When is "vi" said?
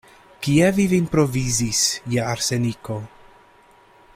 0.77-0.85